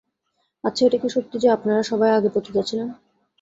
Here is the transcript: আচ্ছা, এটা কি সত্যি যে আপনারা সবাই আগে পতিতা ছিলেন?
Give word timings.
আচ্ছা, 0.63 0.81
এটা 0.85 0.97
কি 0.97 1.07
সত্যি 1.09 1.37
যে 1.39 1.47
আপনারা 1.49 1.81
সবাই 1.83 2.09
আগে 2.11 2.29
পতিতা 2.35 2.61
ছিলেন? 2.63 2.87